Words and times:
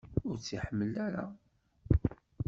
Ur 0.27 0.35
tt-iḥemmel 0.37 0.93
ara? 1.05 1.25